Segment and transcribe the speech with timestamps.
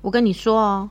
[0.00, 0.90] 我跟你说哦，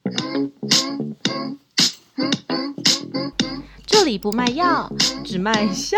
[3.85, 4.91] 这里不卖药，
[5.23, 5.97] 只卖笑。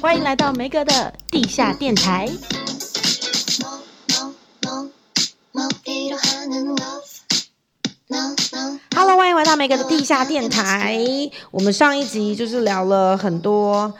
[0.00, 2.28] 欢迎来到梅格的地下电台。
[8.96, 10.98] Hello，欢迎回到梅格的地下电台。
[11.52, 13.94] 我们上一集就是聊了很多。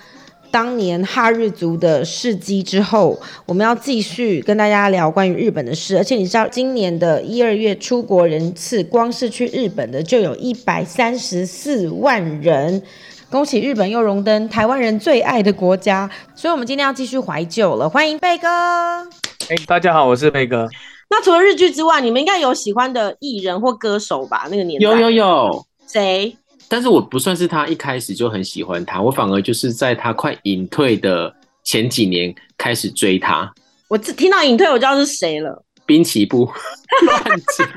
[0.56, 5.98] 当年哈日族的事迹之后，我们要继续跟大家聊关于日本的事。
[5.98, 12.82] 而且你知道，今年的一二月出国人次，光是去日本的就有一百三十四万人。
[13.28, 16.10] 恭喜日本又荣登台湾人最爱的国家。
[16.34, 17.86] 所以，我们今天要继续怀旧了。
[17.86, 18.48] 欢迎贝哥。
[18.48, 20.66] 哎，大家好，我是贝哥。
[21.10, 24.48] 那除了日剧之外，你们应该有喜欢的艺人或歌手吧？
[24.50, 25.66] 那个年代有有有。
[25.86, 26.34] 谁？
[26.68, 31.34] 但是我不算是他一开始就很喜欢他，我反而就是在他快隐退的
[31.64, 33.52] 前几年开始追他。
[33.88, 35.64] 我只听到隐退，我知道是谁了。
[35.86, 36.50] 滨崎步，
[37.06, 37.22] 乱
[37.56, 37.68] 讲。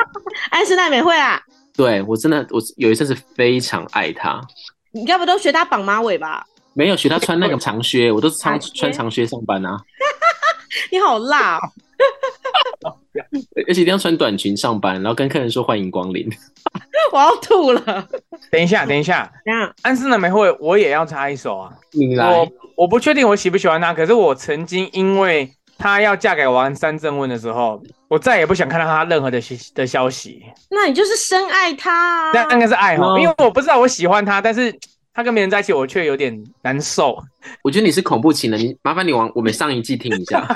[0.50, 1.40] 安室奈美惠啊。
[1.76, 4.42] 对，我真的，我有一阵子非常爱他。
[4.92, 6.44] 你该不都学他绑马尾吧？
[6.74, 9.80] 没有学他穿那个长靴，我都是穿穿长靴上班啊。
[10.92, 11.62] 你好辣哦。
[13.68, 16.28] 而且一定要穿短裙上班，然后跟客人说欢迎光临。
[17.12, 18.08] 我要吐了。
[18.52, 19.32] 等一下，等一下。
[19.46, 21.74] 这样，安室奈美惠，我也要插一首啊。
[21.92, 22.30] 你来。
[22.30, 29.42] 我我不确定我喜不喜欢她，可是我曾经因为她要嫁给王三正问的时候，我再也不想看到她任何的
[29.74, 30.44] 的消息。
[30.70, 32.32] 那你就是深爱她啊。
[32.34, 34.78] 那应该是爱哈，因为我不知道我喜欢她，但是。
[35.12, 37.18] 他跟别人在一起，我却有点难受。
[37.62, 40.40] 我觉得你是恐怖情人，你麻烦你往我们上一季听一下。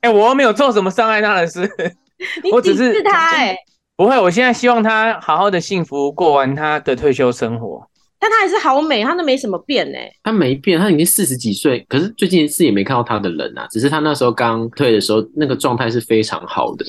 [0.00, 1.70] 哎、欸，我又没有做什么伤害他的事，
[2.50, 3.56] 我只是他哎、欸，
[3.98, 4.16] 不会。
[4.18, 7.84] 我现在希望他好好的幸福过完他的退休生活。
[8.20, 10.12] 但他还是好美，他都没什么变哎、欸。
[10.22, 13.66] 他没变，他已经四十几岁，可是最近一次也没看到他的人啊。
[13.70, 16.84] 只是他那时候刚退的时候，那个状态是非常好的。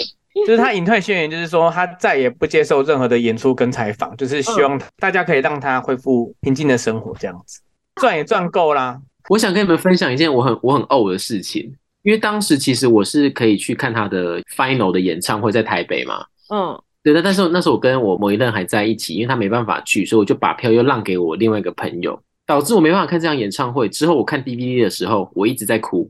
[0.48, 7.60] 就是他隐退宣言，就是说他再也不接受任何的演出跟采访，就是希望大家可以让他恢复平静的生活，这样子
[7.96, 9.02] 赚也赚够啦。
[9.28, 16.26] 我想跟你们分享一件我很我很呕的事情，因为当时其实我是可以去看他的 final 的演唱会，在台北嘛。
[16.52, 17.22] 嗯，对的。
[17.22, 23.88] 但是那时候我跟我某一任还在一起，因为他没办法去，所以我就把票又让给我另外一个朋友，导致我没办法看这场演唱会。
[23.90, 26.10] 之后我看 DVD 的时候，我一直在哭。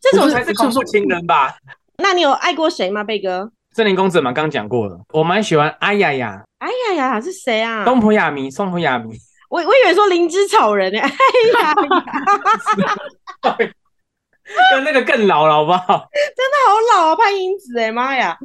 [0.00, 1.54] 这种才是恐怖情人吧？
[1.98, 3.50] 那你有爱过谁吗，贝哥？
[3.72, 4.98] 森林公子嘛，刚讲过了。
[5.12, 7.84] 我蛮喜欢哎呀呀，哎呀呀是谁啊？
[7.84, 9.16] 松浦亚弥，松浦亚弥。
[9.50, 10.98] 我我以为说灵芝草人呢。
[11.00, 11.74] 哎呀
[13.42, 13.56] 呀，
[14.74, 16.08] 跟那个更老了，好不好？
[16.36, 18.36] 真的好老啊，潘英子哎，妈呀！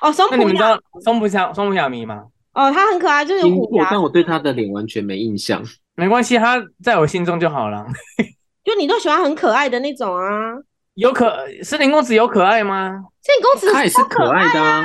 [0.00, 2.24] 哦，松浦，那你们知道松浦小松浦亚弥吗？
[2.52, 3.88] 哦，他很可爱，就是虎牙。
[3.90, 5.62] 但我对他的脸完全没印象。
[5.94, 7.86] 没关系，他在我心中就好了。
[8.64, 10.54] 就你都喜欢很可爱的那种啊。
[10.94, 13.04] 有可森林公子有可爱吗？
[13.22, 14.84] 森林公子他也是可爱的啊。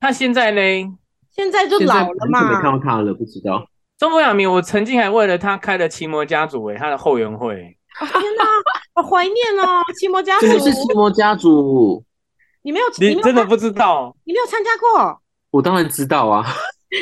[0.00, 0.60] 他现在呢？
[1.30, 2.48] 现在就老了嘛。
[2.48, 3.66] 没看到他了，不知道。
[3.98, 7.76] 松浦亚弥，我曾经还为了他开了奇摩家族诶，他的后援会。
[8.00, 8.44] 哦、天哪，
[8.94, 9.82] 好怀念哦！
[9.98, 12.04] 奇摩家族是奇摩家族。
[12.62, 12.86] 你没有？
[12.98, 14.14] 你真的不知道？
[14.24, 15.20] 你没有参加过？
[15.50, 16.46] 我当然知道啊。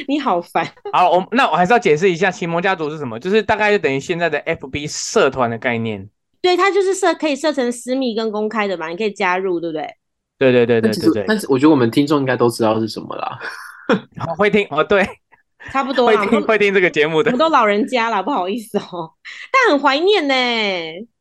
[0.08, 0.66] 你好烦。
[0.92, 6.08] 好，我那我还是要解释一下奇摩家族是什么，就是大概就等于现在的 FB 社团的概念。
[6.42, 9.86] 对，它就是设可以设成私密跟公开的嘛，你可以加入，对不对？
[10.38, 11.24] 对对对对对对。
[11.26, 13.38] 但是我觉得我们听众应该都知道是什么啦。
[14.36, 15.06] 会听哦，对，
[15.72, 19.10] 差不多会听会听这个节目的，我们都老人家了，不好意思哦。
[19.52, 20.34] 但很怀念呢，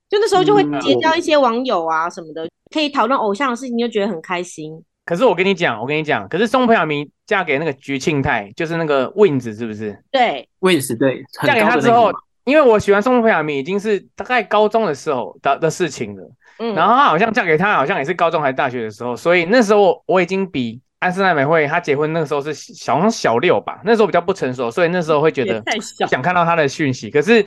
[0.10, 4.84] 就那时候就会结交一些网友啊什么的，嗯、可以讨论偶像的事情，就觉得很开心。
[5.06, 9.98] 可是我跟你讲，我跟你讲，可是松浦亚弥嫁给那个菊庆泰，就是那个 Wins 是不是？
[10.12, 12.12] 对，Wins 对，嫁给他之后。
[12.46, 16.30] 因为我喜欢松浦亚弥已经是大概高中的时候的的事情了，
[16.60, 25.64] 嗯，然后他好像嫁给他，好像也是高中还是大学的时候，所以那时候我已经比安室奈美惠她结婚那个时候是小，小六吧，那时候比较不成熟，所以那时候会觉得
[26.08, 27.10] 想看到他的讯息。
[27.10, 27.46] 可是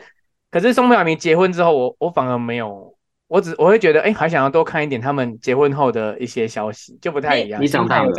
[0.50, 2.94] 可是松浦亚弥结婚之后，我我反而没有，
[3.26, 7.60] 我只我会觉得哎，还想要多看一点他们结婚后的一些消息，就不太一样。
[7.60, 8.12] 你长大了，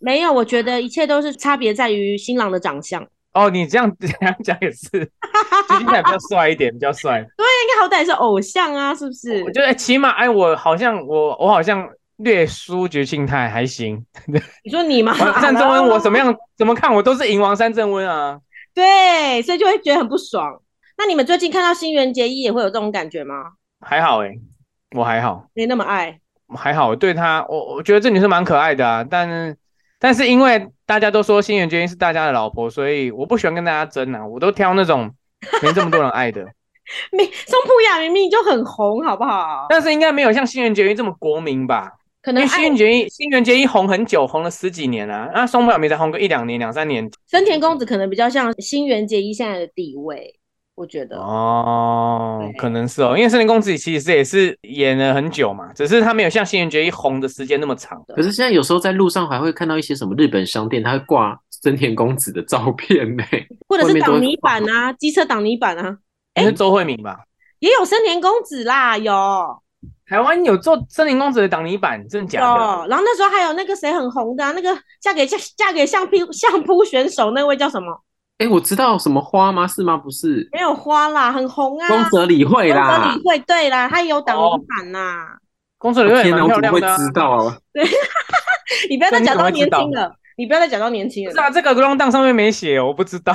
[0.00, 3.06] 没有，我觉得一切都是差别在于新郎的长相。
[3.34, 7.20] 哦，你这样 这样讲也是，菊庆太比较帅一点，比较帅。
[7.36, 9.44] 对，应该好歹是偶像啊，是不是？
[9.44, 14.04] 我觉得起码哎，我好像我我好像略输菊庆太还行。
[14.62, 15.12] 你说你吗？
[15.40, 16.34] 三正温我怎么样？
[16.56, 18.38] 怎么看我都是赢王三正温啊。
[18.74, 20.60] 对，所以就会觉得很不爽。
[20.96, 23.34] 那你们最近看到新垣结衣也会有这种感觉吗？
[23.80, 24.40] 还好哎、欸，
[24.96, 26.20] 我还好，没那么爱。
[26.54, 29.56] 还好，对她，我我觉得这女生蛮可爱的啊，但。
[30.00, 35.12] 但是因为大家都说新垣结衣是大家的老婆，所以我不喜欢跟大家争啊，我都挑那种
[35.60, 36.40] 没这么多人爱的。
[37.10, 39.66] 松浦亚弥明明就很红，好不好？
[39.68, 41.94] 但是应该没有像新垣结衣这么国民吧？
[42.28, 45.30] 可能新垣结衣，新垣结衣红很久，红了十几年啊。
[45.32, 47.10] 那松本明才红个一两年、两三年。
[47.26, 50.38] 深田公子可能比较像新垣结衣现在的地位，
[50.74, 51.16] 我觉得。
[51.16, 57.98] 哦，可能是哦，因为森田公子其实也是演了很久嘛，只是他没有像新垣结衣红的时间那么长。
[58.14, 63.24] 可是现在有时候在路上还会看到一些什么日本商店，他会挂深田公子的照片呢，
[63.66, 65.96] 或者是挡泥板啊，机车挡泥板啊。
[66.34, 67.20] 哎，是周慧敏吧？
[67.60, 69.14] 也有深田公子啦，有。
[70.08, 72.46] 台湾有做森林公子的挡泥板，真的假的？
[72.88, 77.92] 然后那时候还有那个谁很红的、啊，那个嫁给嫁嫁给相扑相扑选手那位叫什么？
[78.38, 79.66] 哎、欸，我知道什么花吗？
[79.66, 79.96] 是吗？
[79.96, 81.88] 不是，没有花啦，很红啊。
[81.88, 85.26] 宫泽理惠啦，宫泽理惠对啦，他也有挡泥板呐、啊。
[85.76, 86.96] 宫泽理惠蛮漂亮的、啊。
[86.96, 87.56] 知道啊？
[87.74, 87.84] 对，
[88.88, 91.32] 你不要再讲到年轻了， 你不要再讲到年轻了。
[91.32, 93.34] 是啊，这个 rundown 上面没写，我不知道。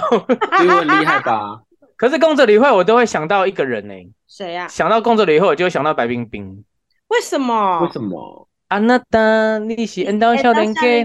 [0.62, 1.60] 因为很厉害吧？
[1.98, 4.10] 可是宫泽理惠，我都会想到一个人呢、欸。
[4.28, 4.68] 谁呀、啊？
[4.68, 6.64] 想到宫泽理惠，我就会想到白冰冰。
[7.08, 7.82] 为什么？
[7.82, 8.48] 为什么？
[8.68, 11.04] 啊，那当你是恩到小人给，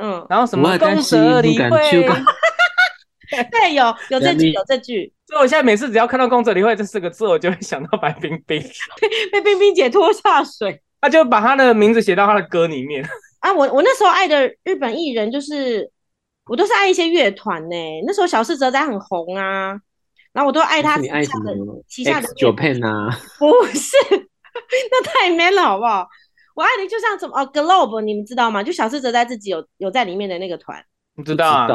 [0.00, 2.06] 嗯，然后什么宫泽理惠？
[3.50, 5.12] 对，有有这句，有这句。
[5.26, 8.62] 所以我现在每次只要看到宫泽理惠这四个字，我就会想到白冰冰，
[9.32, 10.82] 被冰冰姐拖下水。
[11.00, 13.06] 他就把她的名字写到她的歌里面。
[13.40, 15.88] 啊，我我那时候爱的日本艺人，就是
[16.46, 17.76] 我都是爱一些乐团呢。
[18.06, 19.78] 那时候小四哲哉很红啊，
[20.38, 20.96] 然后我都爱他。
[20.98, 21.82] 你爱什么？
[21.88, 23.10] 旗下的 Japan 啊？
[23.40, 23.96] 不是。
[24.88, 26.06] 那太 man 了，好不好？
[26.54, 28.62] 我爱的就像什么哦，Globe，你们知道吗？
[28.62, 30.80] 就小四哲在自己有有在里面的那个团，
[31.16, 31.66] 你知道啊？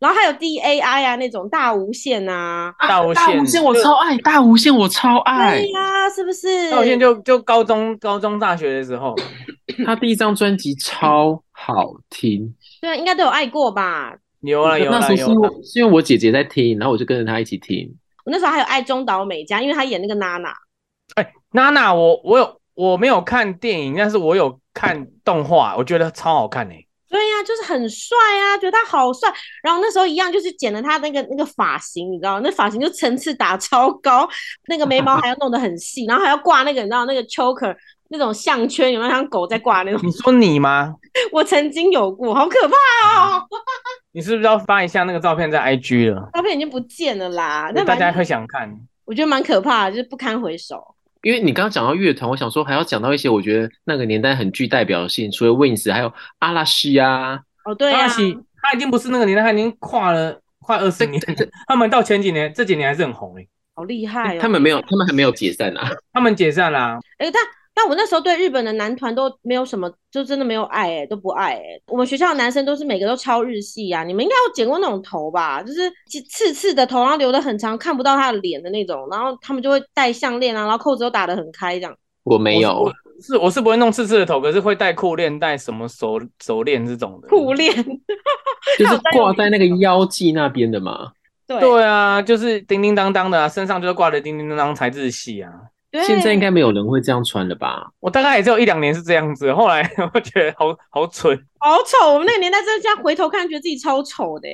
[0.00, 6.68] 然后还有 DAI 啊，那种大无限啊，大无限，大无限我超爱，大无限我超爱，对呀，是不是？
[6.72, 9.14] 大无限就就高中、高中、大学的时候，
[9.86, 14.16] 他第一张专辑超好听，对啊，应该都有爱过吧？
[14.40, 17.94] 有啊有啊，那时候是因为是因为我姐姐在听，然后我就跟着她一起听。
[18.24, 20.54] 我那时候还有爱中岛美嘉，因为她演那个娜娜。
[21.16, 26.74] 哎，娜娜，我我有我没有看电影，但是我有看动画，我觉得超好看呢。
[27.08, 29.28] 对呀、啊，就是很帅啊，觉得他好帅。
[29.64, 34.28] 然后那时候一样，就是剪了他那个那个发型，你知道，那发型就层次打超高，
[34.68, 37.74] 那个眉毛还要弄得很细，然后还要挂那个你知道那个 choker
[38.10, 40.00] 那种项圈，有没有像狗在挂那种？
[40.06, 40.94] 你说你吗？
[41.32, 42.76] 我曾经有过，好可怕
[43.16, 43.44] 哦！
[44.12, 46.28] 你是不是要发一下那个照片在 IG 了？
[46.32, 48.68] 照片已经不见了啦，那大家会想看。
[49.04, 50.94] 我觉得蛮可怕的，就是不堪回首。
[51.22, 57.40] 因为你刚刚讲到乐团，我想说还要讲到一些我觉得那个年代很具代表性，除了 Wings，还有阿拉西啊。
[57.64, 61.22] 哦，对啊，阿拉西他已经不是那个年代，他已经跨了快二十年。
[61.68, 64.38] 他们到前几年这几年还是很红诶，好厉害哦。
[64.40, 65.90] 他们没有，他们还没有解散啊。
[66.12, 66.98] 他们解散啦。
[67.18, 67.42] 诶，但
[67.74, 71.82] 但我那时候对日本的男团都没有什么，就真的没有爱诶，都不爱诶。
[71.86, 75.62] 我们学校的男生都是每个都超日系啊，你们应该有剪过那种头吧？
[75.62, 75.90] 就是
[76.28, 81.96] 刺刺的头，然后留得很长，看不到他的脸的那种，然后他们就会戴项链啊，然后扣子都打得很开这样。
[82.24, 82.92] 我没有。
[83.22, 87.28] 是，我是不会弄刺刺的头，可是会戴裤链，戴什么手手链这种的。
[87.28, 87.74] 裤链
[88.78, 91.12] 就是挂在那个腰际那边的嘛。
[91.46, 95.52] 对对啊，就是叮叮当当的啊，身上就是挂着叮叮当当才日系啊。
[95.90, 96.04] 对。
[96.04, 97.90] 现在应该没有人会这样穿了吧？
[98.00, 99.82] 我大概也只有一两年是这样子，后来
[100.14, 102.12] 我觉得好好蠢，好丑。
[102.12, 104.48] 我们那个年代真的这样回头看，觉得自己超丑的。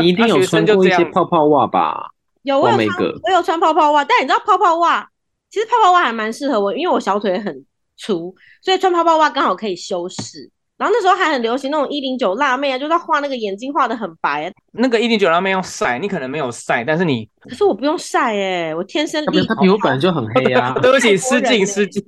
[0.00, 2.08] 你一定有穿过一些泡泡袜吧？
[2.42, 2.88] 有，我有穿，
[3.24, 4.04] 我有穿泡泡袜。
[4.04, 5.08] 但你知道泡泡袜，
[5.50, 7.64] 其实泡泡袜还蛮适合我，因为我小腿很。
[7.94, 10.50] 粗，所以穿泡泡袜刚好可以修饰。
[10.82, 14.52] 然后那时候还很流行那种一零九辣妹啊，就是画那个眼睛画的很白啊。
[14.72, 19.46] 那个一零九辣妹要晒，你可能没有晒，但是你，可是我不用晒哎、欸，我天生丽。
[19.46, 20.74] 他皮肤本来就很黑啊。
[20.82, 22.02] 对不起， 失敬失敬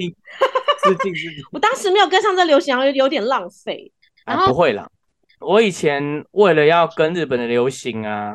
[0.82, 1.44] 失敬失敬。
[1.52, 3.92] 我当时没有跟上这流行，有有点浪费。
[4.26, 4.90] 然后、啊、不会啦，
[5.38, 8.34] 我以前为了要跟日本的流行啊，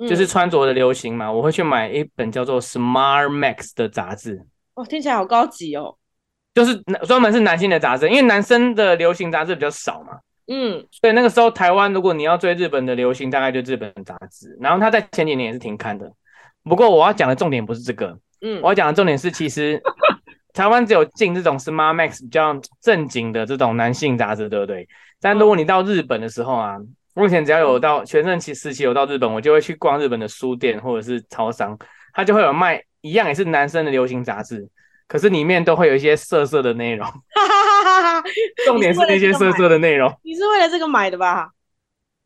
[0.00, 4.44] 嗯、就是穿着的流行嘛，我会去买一本叫做《Smart Max》的杂志。
[4.74, 5.96] 哦，听起来好高级哦。
[6.58, 14.58] 就是专门是男性的杂志，因为男生的流行杂志比较少嘛，嗯，所以那个时候台湾如果你要追日本的流行，大概就日本杂志。
[14.60, 16.10] 然后他在前几年也是停刊的。
[16.64, 19.80] 不过我要讲的重点不是这个，嗯，我要讲的重点是，其实
[20.52, 24.88] 台湾只有进这种 Smart Max 比较正经的这种男性杂志，对不对？
[25.20, 26.76] 但如果你到日本的时候啊，
[27.14, 31.78] 目前只要有到全盛期时期有到日本，我就会去逛日本的书店或者是超商，
[32.12, 34.68] 他就会有卖一样也是男生的流行杂志。
[35.08, 38.28] 可是里面都会有一些色色的内容，哈哈哈哈哈。
[38.66, 40.14] 重点是那些色色的内容。
[40.22, 41.48] 你是为了这个买的吧？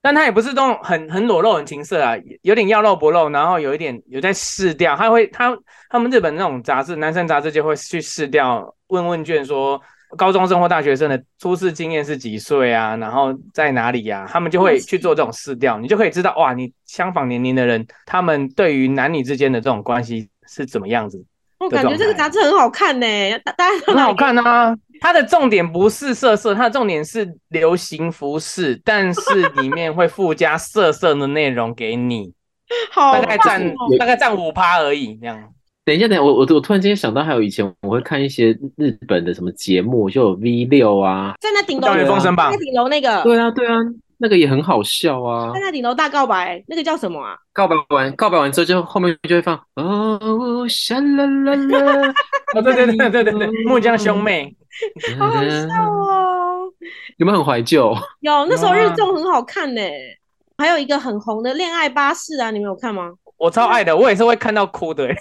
[0.05, 4.97] 但他也不是那种很很裸露、很情色啊，有点要露不露，然后有一点有在试掉。
[4.97, 5.57] 他会他
[5.89, 9.81] 他们日本那种杂志，男生杂志就会去试掉，问问卷说
[10.17, 14.29] 高中生或大学生的初试经验是几岁啊，然后在哪里呀、啊？
[14.29, 21.25] 他们就会去做这种试调，你就可以知道哇，你相仿年龄的人，他们对于男女之间的这种关系是怎么样子。
[21.62, 23.07] 我感觉这个杂志很好看呢，
[23.45, 24.75] 大家很好看啊！
[25.00, 32.33] 它的重点不是色色，它的重点是流行服饰，但是里面会附加色色的内容给你，
[32.90, 35.40] 好，大概占大概占五趴而已，这样。
[35.85, 43.76] 等一下，等一下，我我我突然间想到，还有以前我会看一些日本的什么节目，就有 V 六啊，在那顶楼，在顶楼那个，对啊，对啊，
[44.23, 47.37] 那个也很好笑啊，在那顶楼大告白，那个叫什么啊？
[47.52, 52.14] 告白完，告白完之后，就后面就会放哦，沙啦啦啦，
[52.55, 54.55] 哦，对对对对对对，木匠兄妹，
[55.19, 56.71] 好好笑哦，
[57.17, 57.93] 有没有很怀旧？
[58.21, 59.83] 有，那时候日综很好看呢，
[60.57, 63.11] 还有一个很红的恋爱巴士啊，你们有看吗？
[63.38, 65.05] 我超爱的，我也是会看到哭的。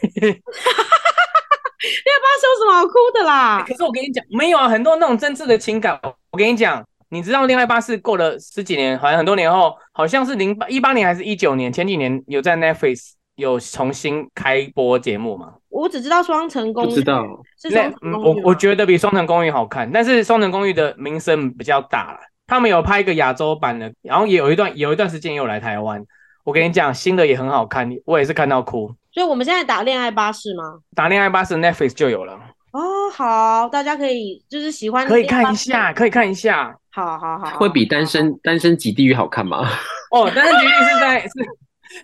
[1.81, 3.57] 恋爱巴士有什么好哭的啦？
[3.57, 5.99] 欸、可是我跟你讲，没有啊，很多那种真挚的情感。
[6.31, 15.55] 我跟你讲，你知道恋爱巴士过了十几年，好像很多年后，好像是零八一八年还是一九年，前几年有在 Netflix 有重新开播节目吗？
[15.67, 17.25] 我只知道双城公寓，不知道。
[17.69, 22.19] 那嗯，我我觉得比双城公寓好看，但是双城公寓的名声比较大了。
[22.47, 26.01] 他们有拍一个亚洲版的，然后也有一段有一段时间有来台湾。
[26.45, 28.89] 我跟你讲，新的也很好看，我也是看到哭。
[29.11, 30.79] 所以我们现在打恋爱巴士吗？
[30.95, 32.39] 打恋爱巴士，Netflix 就有了。
[32.71, 36.75] 哦，好，大家可以就是喜欢，可以看一下，可以看一下。
[36.93, 39.67] 好好好，会比单身单身即地狱好看吗？
[40.11, 41.29] 哦，单身即地狱是在 是，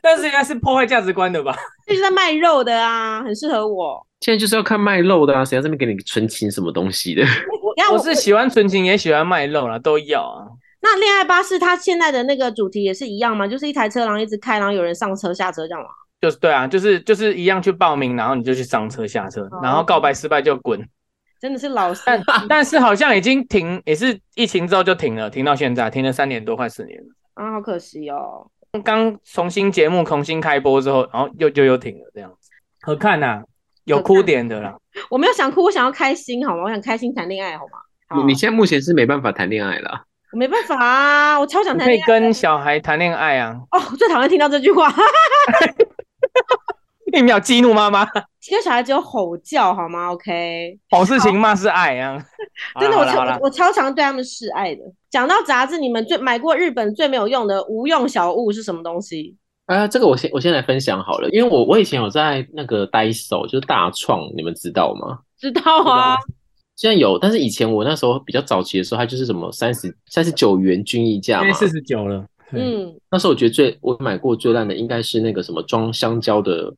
[0.01, 1.55] 但是应该是破坏价值观的吧？
[1.87, 4.05] 就是在卖肉的啊，很适合我。
[4.21, 7.23] 现在就是要看卖肉的啊，谁在这边给你纯情什么东西的？
[7.89, 10.47] 我，我是喜欢纯情，也喜欢卖肉啦，都要啊。
[10.81, 13.47] 那恋爱巴士它现在的那个主题也是一样吗？
[13.47, 15.87] 就是一台车，然后一直开，然后有人上车下车这样吗？
[16.19, 20.87] 就是对啊，就是就是一样去报名，然后你就去上车下车，哦、然后告白失败就滚。
[21.39, 27.05] 真的是老师，但 但是好像已经停，也是疫情之后就停了，停到现在，停了三年多，快四年了。
[27.35, 28.49] 啊，好可惜哦。
[28.83, 32.49] 刚重新节目重新开播之后，然后又就又停了这样子。
[32.81, 33.43] 好看呐、啊，
[33.85, 34.75] 有哭点的啦。
[35.09, 36.63] 我没有想哭，我想要开心，好吗？
[36.63, 37.77] 我想开心谈恋爱，好吗？
[38.09, 40.05] 好你现在目前是没办法谈恋爱了。
[40.31, 42.05] 我没办法啊，我超想谈恋爱。
[42.05, 43.55] 可以跟小孩谈恋爱啊！
[43.71, 44.91] 哦，最讨厌听到这句话，
[47.17, 48.05] 一秒激怒妈妈。
[48.49, 52.17] 跟小孩只有吼叫好吗？OK，好事情骂是爱啊！
[52.79, 54.81] 真的，我超我超常对他们示爱的。
[55.09, 59.35] 讲到杂志，你们最买过日本最没有用的无用小物是什么东西？
[59.65, 65.19] 啊，这个我先我先来分享好了，因为我我以前有在那个 Daiso 就是大创，你们知道吗？
[65.37, 66.15] 知道啊。
[66.77, 72.25] 现在有，但是以前我那时候比较早期的时候，它就是什么三十三十九元均一价嘛，四十九了。
[72.51, 76.73] 嗯，那时候我觉得最我买过最烂的应该是那个什么装香蕉的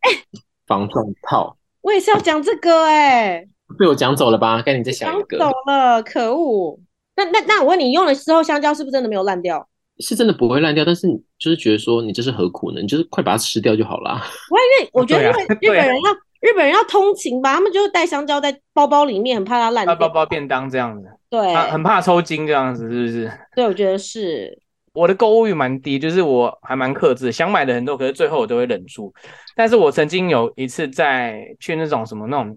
[0.67, 1.55] 防撞套。
[1.81, 3.47] 我也是要讲这个哎、欸，
[3.77, 4.61] 被我讲走了吧？
[4.61, 5.37] 该你再想一个。
[5.37, 6.79] 走了，可恶。
[7.15, 9.67] 那那那我问你，用了之后香蕉是不是真的没有烂掉？
[9.99, 12.81] 是真的不会烂掉，但是你就是觉得说你这是何苦呢？
[12.81, 14.11] 你就是快把它吃掉就好了。
[14.11, 15.23] 我还以为 我觉得
[15.61, 16.17] 因为日本人要。
[16.41, 19.93] 日本人要通勤吧，他们就是带香蕉在包包里面，很怕它烂掉。
[19.93, 23.31] 包包便当这样子，对，很怕抽筋这样子，是不是？
[23.53, 24.57] 对，我觉得是。
[24.99, 29.13] 我的购物欲蛮低，就是我还蛮克制，想买的很多，可是最后我都会忍住。
[29.55, 32.53] 但是我曾经有一次在去那种什么那种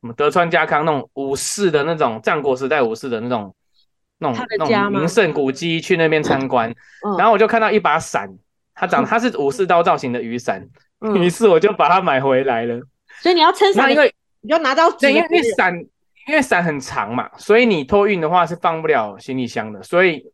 [0.00, 3.52] 什么德川家康那种武士的那种战国时代武士的那种
[4.18, 6.70] 那种那种名胜古迹去那边参观，
[7.04, 8.28] 嗯，然后我就看到一把伞，
[8.74, 10.64] 它长 它是武士刀造型的雨伞，
[11.00, 12.80] 嗯，于是我就把它买回来了。
[13.20, 15.76] 所以你要撑伞，因为你要拿到对，因为伞
[16.28, 19.82] 因为伞很长嘛，所以你托运的话是放不了行李箱的。
[19.82, 20.24] 所以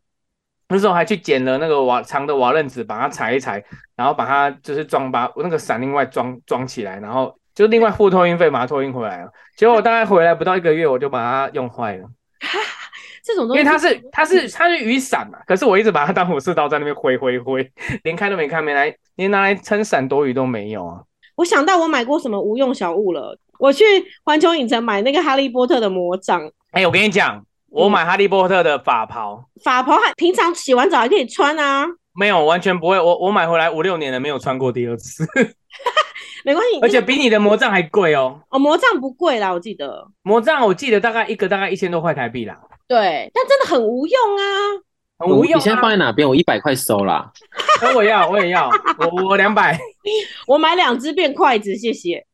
[0.69, 3.63] 那时候还去捡了那个瓦长的瓦楞纸，把它裁一裁，
[3.95, 9.31] 然后把它就是装把那个伞另外装装起来，然后就另外付托运费把它托运回来了。
[9.55, 12.07] 结果我大概回来不到一个月，我就把它用坏了。
[13.23, 17.69] 这种东西，因为它是它是它是雨伞嘛，可是我一直把它当武士刀在那边挥挥挥，
[18.03, 21.01] 连开都没开，没来连拿来撑伞躲雨都没有啊。
[21.35, 23.37] 我想到我买过什么无用小物了。
[23.59, 23.83] 我去
[24.23, 26.45] 环球影城买那个哈利波特的魔杖。
[26.71, 27.43] 哎、欸，我跟你讲，
[27.77, 29.47] 我买哈利波特的法袍。
[29.63, 31.85] 法袍还平常洗完澡还可以穿啊？
[32.19, 32.99] 没有，完全不会。
[32.99, 35.23] 我我买回来五六年了，没有穿过第二次。
[36.43, 38.41] 没关系， 而且比你的魔杖还贵哦。
[38.49, 40.07] 哦，魔杖不贵啦，我记得。
[40.23, 42.57] 魔杖我记得大概一个大概一千多块台币啦。
[42.87, 44.41] 对，但真的很无用啊。
[45.19, 45.57] 很无用、啊。
[45.57, 46.27] 你现在放在哪边？
[46.27, 47.31] 我一百块收啦。
[47.79, 49.77] 那 我要，我也要，我我两百。
[50.47, 52.25] 我买两只变筷子，谢谢。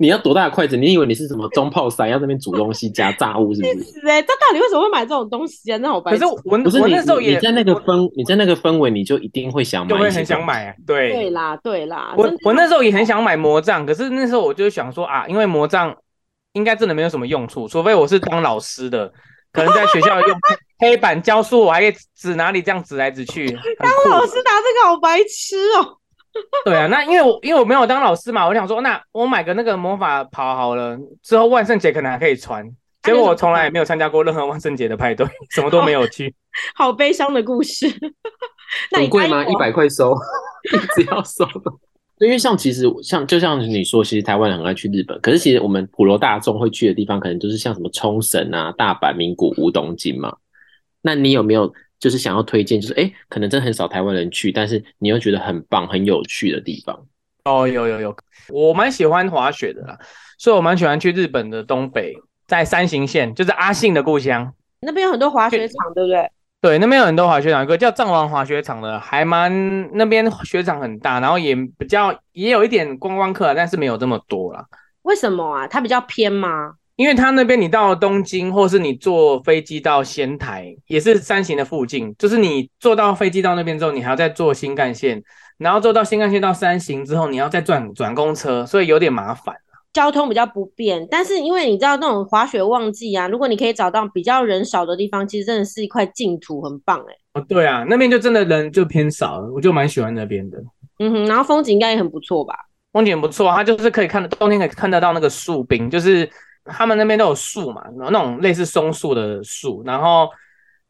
[0.00, 0.78] 你要多大的筷子？
[0.78, 4.00] 你以为你是什么中炮三，要在那边煮东西夹炸物是不是？
[4.00, 5.76] 是哎，这到底为什么会买这种东西啊？
[5.76, 6.12] 那我白。
[6.12, 10.74] 可是我不是我那时候也你在那个氛你在那个氛围，你就一定会想买，就会很想买啊。
[10.86, 15.94] 对对啦对啦，我我那时候也很想买魔杖，可是那时候我就想说啊，因为魔杖
[16.54, 19.12] 应该真的没有什么用处，除非我是当老师的。
[19.52, 20.38] 可能在学校用
[20.78, 23.50] 黑板教书，我还可以指哪里这样指来指去。
[23.50, 25.98] 当老师拿这个好白痴哦。
[26.64, 32.64] 对啊，那因为我因为我没有当老师嘛，我想说，那我买个那个魔法袍好了，之后万圣节可能还可以穿。
[33.02, 36.34] 结果我从来也没有参加过任何万圣节的派对， 什么都没有去。
[36.76, 37.86] 好悲伤的故事。
[38.92, 39.44] 很贵吗？
[39.46, 40.14] 一百块收，
[40.72, 41.44] 一直要收。
[42.18, 50.36] 因为像其实像就像你说，其实台湾人很爱去日本，可是其实我们普罗大众会去的地方，可能就是像什么冲绳啊、大阪、名古屋、东京嘛。
[51.00, 57.06] 那你有没有就是想要推荐，就是哎，可能真的很少台湾人去，但是你又觉得很棒、很有趣的地方？
[57.44, 58.16] 哦，有有有，
[58.48, 59.98] 我蛮喜欢滑雪的啦，
[60.38, 62.14] 所以我蛮喜欢去日本的东北，
[62.48, 66.30] 在山形县，就是阿信的故乡，那边有很多滑雪场，对不对？
[66.62, 74.66] 对，那边有很多滑雪场，一个叫藏王滑雪场的，还蛮那边雪场很大，然后也比较也有一点观光客，但是没有这么多啦。
[75.02, 75.66] 为什么啊？
[75.66, 76.74] 它比较偏吗？
[77.00, 85.22] 因为他那边你到了东京，或是你坐飞机到仙台，也是山形的附近，就是你坐到飞机到那边之后，你还要再坐新干线，
[85.56, 89.56] 然后坐到新干线到山形之后，你要再转转公车，所以有点麻烦。
[89.94, 97.14] 交通比较不便，但是因为你知道那种滑雪旺季啊，如果你可以找到比较人少的地方，其实真的是一块净土，很棒哎。
[97.32, 100.58] 哦，对啊，那边就真的人就偏少，我就蛮喜欢那边的。
[100.98, 102.54] 嗯哼，然后风景应该也很不错吧？
[102.92, 106.28] 风景不错，它就是可以看到冬天可以看得到那个树冰，就是
[106.64, 110.28] 他们那边都有树嘛，然后那种类似松树的树，然后。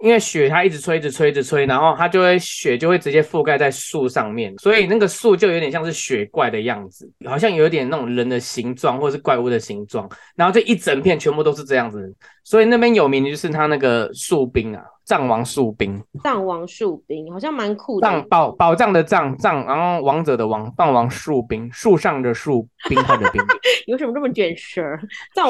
[0.03, 12.15] 因为雪它一直吹，一直吹，一直吹，然后它就会雪就会直接覆盖在树上面，所以那个树就有点像是雪怪的样子，好像有点那种人的形状或者是怪物的形状，然后这一整片全部都是这样子，
[12.45, 14.83] 所以那边有名的就是它那个树冰啊。
[15.03, 18.07] 藏王树冰，藏王树冰好像蛮酷的。
[18.07, 23.43] 藏宝宝藏的藏藏，然后王者的王，藏王树冰，树上的树，冰块的冰。
[23.89, 24.81] 有什么这么卷舌？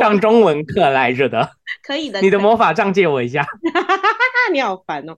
[0.00, 1.46] 上中文课来着的，
[1.86, 2.22] 可以的。
[2.22, 3.44] 你的魔法杖借我一下。
[4.52, 5.16] 你好烦哦！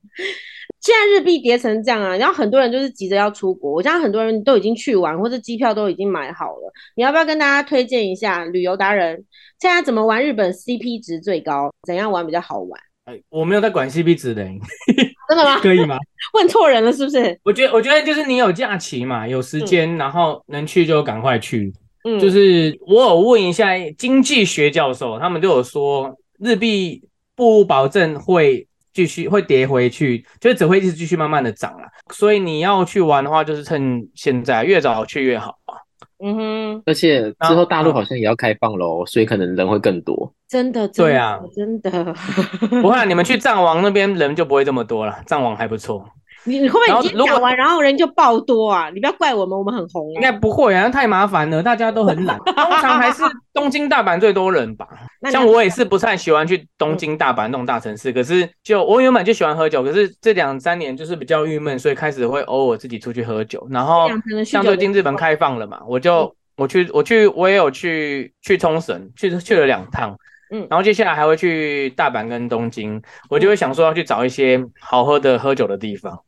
[0.80, 3.72] 现在日币跌成这样啊，然后很多人就是急着要出国。
[3.72, 6.72] 我相信很多人都已经去玩，或者机票都已经买好了。
[6.96, 9.24] 你要不要跟大家推荐一下旅游达人？
[9.60, 11.72] 现在怎么玩日本 CP 值最高？
[11.86, 12.80] 怎样玩比较好玩？
[13.04, 14.44] 哎，我没有在管 CP 值的，
[15.28, 15.58] 真的吗？
[15.62, 15.96] 可以吗？
[16.34, 17.38] 问错人了是不是？
[17.44, 21.72] 我觉得，我觉得就是你有假期嘛，有时间，嗯、然后能去就赶快去。
[22.04, 27.00] 嗯，就是我有问一下经济学教授，他们都有说日币
[27.36, 31.86] 不保证会继续会跌回去，就是只会一直继续慢慢的涨了。
[32.12, 35.76] 所以你要去玩的话，就是趁现在，越早去越好啊。
[36.24, 40.32] 嗯哼，而且之后大陆好像也要开放喽，所以可能人会更多。
[40.48, 41.90] 真的，对啊，真的。
[42.80, 46.04] 不会，你们去藏王那边人就不会这么多了，藏王还不错。
[46.44, 48.90] 你你会不会已经讲完，然后人就爆多啊？
[48.90, 50.12] 你不要怪我们，我们很红。
[50.14, 52.36] 应该不会啊，太麻烦了，大家都很懒。
[52.44, 54.88] 通常还是东京、大阪最多人吧。
[55.30, 63.64] 像我也是不太喜欢去东京、大阪那种大城市，可是就我原本就喜欢喝酒，可是这两三年就是比较郁闷，所以开始会偶尔自己出去喝酒。
[63.70, 64.08] 然后
[64.44, 70.16] 像最近日本开放了嘛，我就我去我去我也有去去冲绳，去去了两趟。
[70.50, 73.00] 嗯，然后接下来还会去大阪跟东京，
[73.30, 76.18] 我就会想说要去找一些好喝的喝酒的地方。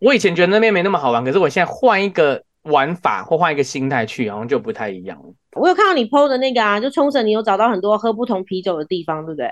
[0.00, 5.18] 我以前觉得那边没那么好玩，可是我现在换一个玩法或换一个心态去，好像就不太一样。
[5.56, 9.50] 我有看到你 PO 的那个啊，就冲绳，你有找到很多喝不同啤酒的地方，对不对？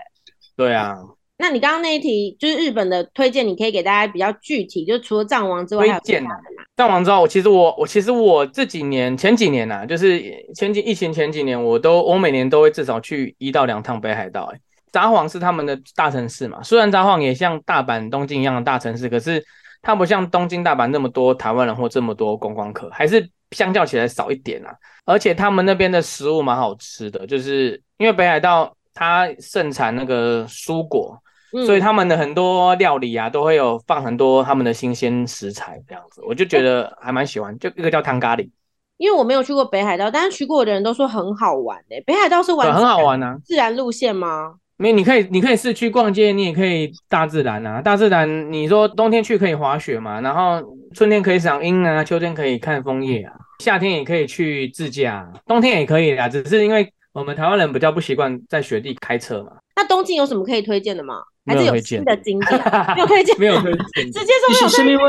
[0.56, 0.96] 对啊。
[1.38, 6.34] 那你刚刚那一题就是日本的推荐，你可以给大家比较具体，就除了藏王之外，还有其他的吗？
[6.76, 10.22] 藏王之后，我其实我我其实我这几年前几年呐、啊，就是
[10.54, 14.50] 前几疫情前几年，我都我每年都会至少去一到两趟北海道。
[14.54, 14.58] 哎，
[14.92, 19.44] 札幌是他们的大城市嘛，虽然札幌也像大阪、东京一样的大城市，可是。
[19.86, 24.74] 它不像东京、大阪那么多台湾人或这么多观光客，还是相较起来少一点啊。
[25.04, 31.16] 而且他们那边的食物蛮好吃的，就是因为北海道它盛产那个蔬果，
[31.52, 37.56] 嗯、所以他们的很多料理啊都会有放很多他们的新鲜食材这样子，我就觉得还蛮喜欢。
[37.60, 38.50] 就一个叫汤咖喱，
[38.96, 42.00] 因为我没有去过北海道，但是去过的人都说很好玩诶、欸。
[42.00, 44.54] 北海道是玩很好玩啊，自然路线吗？
[44.78, 47.80] 没，你可以，你可以市区逛街，你也可以大自然啊。
[47.80, 50.62] 大自然，你说冬天去可以滑雪嘛，然后
[50.94, 56.28] 春天可以赏樱啊，秋天可以看枫叶啊，夏天也可以去自驾，冬天也可以啊。
[56.28, 59.52] 只是因为我们台湾人比较不习惯在雪地开车嘛。
[59.76, 61.22] 那东京有什么可以推荐的吗？
[61.46, 62.60] 还是有新的景点？
[62.94, 64.32] 没有推荐，没有推荐， 直接
[64.68, 65.06] 说没有推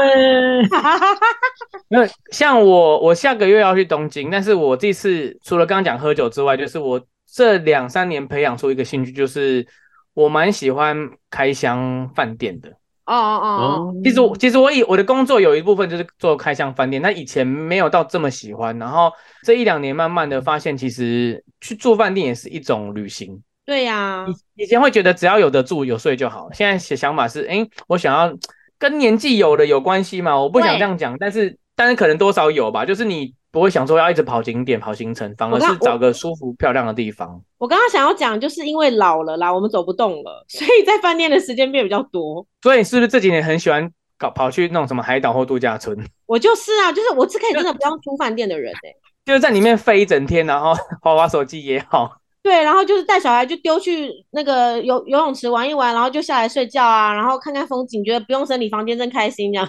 [0.70, 0.70] 荐。
[1.90, 7.02] 没有，像我，我下个月要去东京，但是我这次除了刚刚讲喝酒之外，就是我。
[7.32, 9.68] 这两三年培养出一个兴趣，就是
[10.14, 12.70] 我蛮喜欢开箱饭店的。
[13.06, 18.78] 哦哦哦，其实我其实我以我的工作有一部分就是做开箱饭店，但以前没有到这么喜欢。
[18.80, 19.12] 然后
[19.44, 23.42] 这一两年慢慢的发现，其实去住饭店也是一种旅行。
[23.66, 28.36] 对呀、啊，以前会觉得只要有得住有睡就好，现在想想法是，哎，我想要
[28.80, 30.38] 跟年纪有的有关系嘛？
[30.38, 33.34] 我不想这样讲，但是但是可能多少有吧，就是你。
[33.58, 37.42] 不会想说要一直跑景点、跑行程，反而是找个舒服漂亮的地方。
[37.58, 42.46] 我刚刚想要讲，就是因为老了啦，我们走不动了，所以在饭店的时间变比较多。
[42.62, 45.98] 所以是不是这几年很喜欢搞跑去那种什么海岛或度假村？
[46.28, 52.12] 我就是啊，就是我是可以真的不用出饭店的人哎、欸， 就是在里面飞一整天，然后 滑滑手机也好。
[52.44, 59.68] 对，然后就是带小孩就丢去那个游游泳池玩一玩，然后就下来睡觉啊，然后看看风景，觉得不用整理房间真开心这样。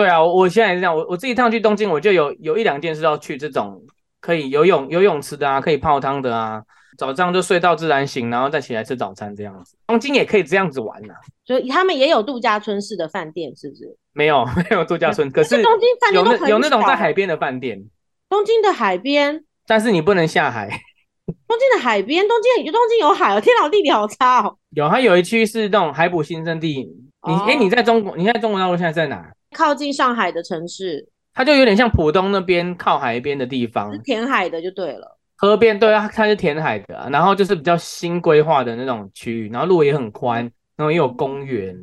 [0.00, 3.82] 对啊，我我现在也是这样，我我这一趟去东京，我就有有一两件事要去这种
[4.18, 6.62] 可以游泳游泳池的啊，可以泡汤的啊，
[6.96, 9.76] 早上就睡到自然醒，然后再起来吃早餐这样子。
[9.86, 13.94] 东京也可以这样子玩呐、啊，所以他们也有度假村式的饭店，是不是？
[14.14, 17.84] 没有 没有度假村，可是东京饭店有那有那种在海边的饭店。
[18.30, 20.68] 东京的海边，但是你不能下海。
[21.46, 24.56] 东京的海边，东京东京有海哦，天老地理好差哦。
[24.70, 26.88] 有，它有一区是那种海捕新生地。
[27.22, 29.30] 你哎、哦，你在中国，你在中国大陆现在在哪？
[29.56, 35.18] 靠近上海的城市，它就有点像浦东那边靠海边的地方，是填海的就对了。
[35.36, 40.42] 河边对啊，它是填海的，然后就是比较新规划的那种区域，然后路也很宽，
[40.76, 41.74] 然后也有公园。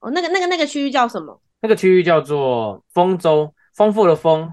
[0.00, 1.40] 哦，那个那个那个区域叫什么？
[1.60, 4.52] 那个区域叫做丰州，丰富的丰。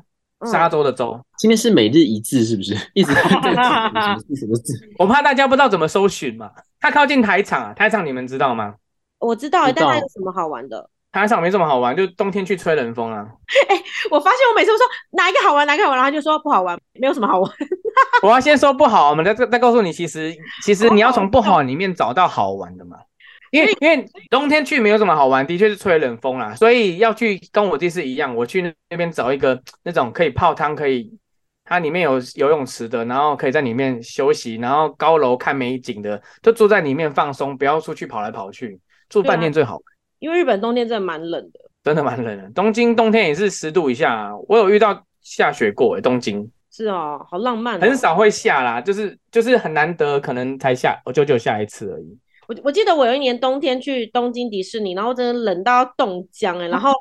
[0.51, 2.73] 沙洲的洲，今天是每日一字是不是？
[2.95, 4.73] 一直在 什么字什么字？
[4.97, 6.49] 我怕大家不知道怎么搜寻嘛。
[6.79, 8.73] 它靠近台场啊，台场你们知道吗？
[9.19, 10.89] 我知道，但它有什么好玩的？
[11.11, 13.27] 台场没什么好玩，就冬天去吹冷风啊。
[13.69, 17.51] 哎、欸，我发现我每次都说哪一个好玩，哪一个好玩，然后他就说不好玩，没有什么好玩。
[18.23, 22.97] 我要先说不好，我们再再告诉你，其实其实你要从不好里面找到好玩的嘛。
[23.51, 31.11] 因为因为冬天去没有什么好玩，的确是吹冷风啦，所以要去跟我这次一样，我去那边找一个 那种可以泡汤，可以
[31.65, 39.77] 它里面有游泳池的，然后可以在里面休息，然后高楼看美景的，就住在里面放松，不要出去跑来跑去，住饭店最好。
[40.21, 42.47] 因为日本冬天真的蛮冷的，真的蛮冷的。
[42.51, 47.81] 东京冬天也是十度以下，啊我有遇到下雪过诶，东京是哦，好浪漫哦。
[47.81, 52.17] 很少会下啦，就是就是很难得，可能才下，我就就下一次而已。
[52.47, 56.91] 我我记得我有一年冬天去东京迪士尼，然后真的冷到要冻僵哎，然后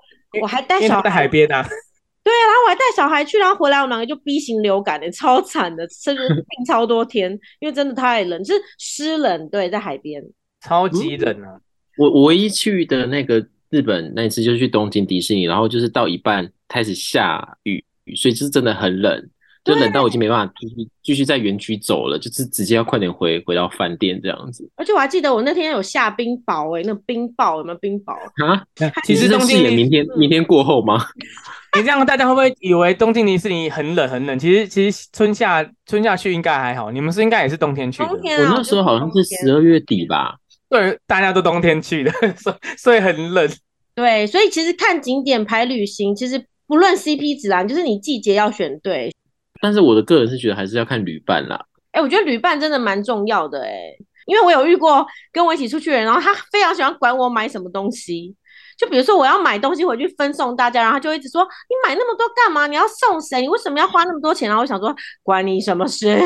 [0.41, 1.63] 我还带小孩在海边啊，
[2.25, 10.23] 对啊，然后我还带小孩去，然后回来我们两个就 B 型流感哎，超惨的，甚至病超多天，因为真的太冷，是湿冷，对，在海边
[10.61, 11.61] 超级冷啊！
[12.01, 17.85] 我我唯一去的那个日本那一次就是去东京迪士尼，然后就是到一半开始下雨，
[18.17, 19.29] 所以就是真的很冷。
[19.63, 24.67] 就冷到我已经没办法继续继续在园区走了，就是直接要快点回回到饭店这样子。
[24.75, 28.15] 而且我还记得我那天有下冰雹哎、欸，那冰雹有没有冰雹
[28.47, 28.65] 啊？
[29.05, 31.05] 其实东京也明天明天过后吗？
[31.77, 34.39] 你这样大家会不会以为东京迪士尼很冷很冷？
[34.39, 38.09] 其实其实春夏春夏去应该还好，你们是应该也是冬天去的。
[38.09, 40.39] 冬天啊，我那时候好像是十二月底吧。
[40.71, 43.51] 对，大家都冬天去的， 所以所以很冷。
[43.95, 49.15] 对，所以其实看景点排旅行，其实不论 CP 值啦，就是你季节要选对。
[49.61, 51.61] 但是我的个人是觉得还是要看旅伴啦。
[51.91, 58.35] 哎、欸，我觉得旅伴真的蛮重要的哎、欸，因为我有遇过跟我一起出去的人，然后他非常喜欢管我买什么东西。
[58.79, 62.67] 就比如说我要买东西回去分送大家，然后他就一直说：“你买那么多干嘛？
[62.67, 63.43] 你要送谁？
[63.43, 66.17] 你为什么要花那么多钱？”然后我想说：“关你什么事？”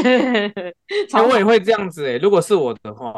[1.29, 3.11] 我也会这样子哎、欸，如果是我的话，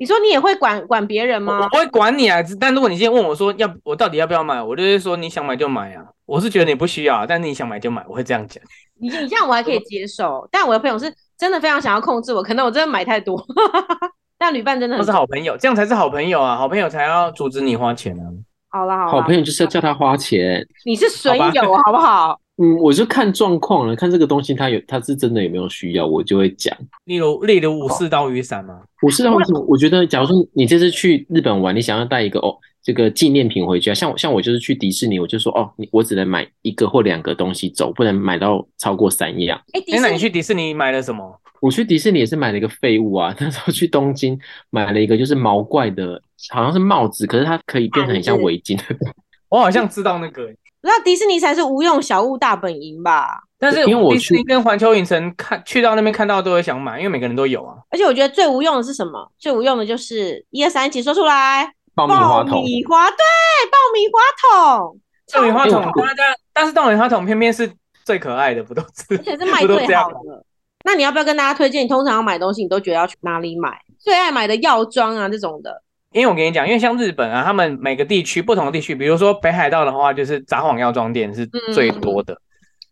[0.00, 1.68] 你说你也会管管别人吗？
[1.72, 6.02] 我会管你啊，但如果你今天问我说要我到底要不要买，我就是说你想买就买啊。
[6.24, 8.64] 我是觉得你不需要，但是你想买就买，我会这样讲。
[8.98, 13.38] 你你这样我还可以接受，但我的朋友是真的非常想要控制我，可能我真的买太多。
[14.38, 16.56] 但旅伴真的很是好朋友，这样才是好朋友啊！
[16.56, 18.32] 好朋友才要阻止你花钱呢、啊。
[18.70, 20.66] 好啦好啦，好朋友就是要叫他花钱。
[20.86, 22.40] 你是损友好不好？
[22.62, 26.76] 嗯，我就看状况了，看这个东西它有它是真的有没有需要，我就会讲。
[27.06, 28.82] 例如例如武士刀雨伞吗？
[29.02, 29.60] 武士刀为什么？
[29.66, 32.56] 我觉得，假如说你这次去日本玩，你想要带一个哦。
[32.82, 39.60] 这个纪念品回去啊，像我像我就是去迪士尼，我就说哦，你我只能买一个或两个东西走，不能买到超过三样。
[39.74, 41.38] 哎，那你去迪士尼买了什么？
[41.60, 44.38] 我去迪士尼也是买了一个废物啊， 那时候去东京
[44.70, 48.80] 买了一个就是毛怪的，好像是帽子，可是它可以变成很像围巾。
[49.50, 50.50] 我好像知道那个，
[50.82, 53.42] 那迪士尼才是无用小物大本营吧？
[53.58, 57.76] 但是因为我迪士尼跟环球影城看去到那边看到都会想买，因为每个人都有啊。
[57.90, 59.30] 而且我觉得最无用的是什么？
[59.38, 61.70] 最无用的就是一二三，一起说出来。
[61.94, 63.16] 爆米花桶，爆米花，对，
[63.70, 65.00] 爆米花桶，
[65.34, 67.70] 爆米花筒，大家，但是爆米花桶偏偏是
[68.04, 69.16] 最可爱的，不都是？
[69.16, 70.44] 而且是卖最好的。
[70.84, 71.84] 那你要不要跟大家推荐？
[71.84, 73.78] 你通常要买东西，你都觉得要去哪里买？
[73.98, 75.82] 最爱买的药妆啊，这种的。
[76.12, 82.34] 因为我跟你讲，因为像日本啊，他们每个地区不同的地区，比如说北海道的话，就是札幌药妆店是最多的。
[82.34, 82.40] 嗯、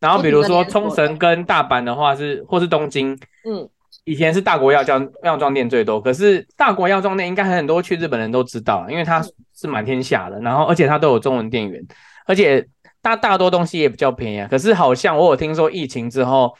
[0.00, 3.68] 然后比如说冲绳跟大阪的话是，或是东京，嗯。
[4.04, 9.22] 以前是大国药妆药妆店最多，可是大国药妆店应该很多去日本人都知道，因为它
[9.54, 11.83] 是满天下的，然后而且它都有中文店员，
[12.24, 12.66] 而且
[13.02, 14.48] 它大多东西也比较便宜啊。
[14.50, 16.54] 可是好像我有听说疫情之后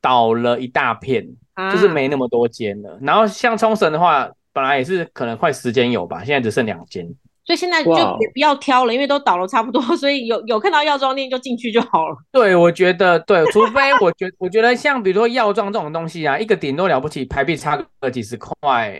[0.00, 2.98] 倒了一大片，啊、就是没那么多间了。
[3.02, 7.06] 然后像冲绳的话，本来也是可能快十间有吧，现在只剩两间。
[7.44, 12.16] 所以现在就也不要挑了，因为都倒了差不多， 所以有有看到药妆店就进去就好了。
[12.30, 18.94] 对，我觉得对，除非我觉我觉得像比如说药妆这种东西啊，一个顶多了不起，台币差个几十块，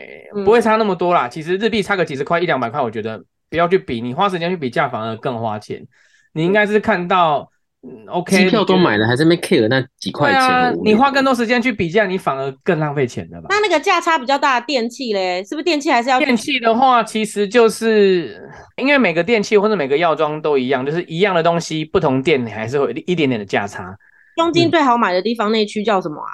[0.45, 1.27] 不会差那么多啦。
[1.27, 5.87] 嗯、其实日币差个几十块一两百块，我觉得不要去比，你花时间去比价反而更花钱。
[6.33, 7.51] 你应该是看到。
[7.91, 10.41] 嗯，OK，机票都买了，还是没 care 那几块钱？
[10.41, 13.47] 啊、你花更多时间去比价，你反而更浪费钱的吧？
[13.49, 16.19] 那那个价差比较大的电器嘞，是不是电器还是要？
[16.19, 18.39] 电器的话，其实就是
[18.77, 23.97] 因为每个电器或者每个药妆都一样，就是一样的东西，不同店你还是会一点点的价差。
[24.37, 26.31] 东京最好买的地方那区叫什么啊？